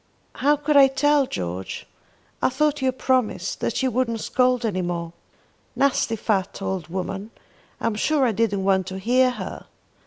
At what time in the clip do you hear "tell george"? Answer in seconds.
0.87-1.85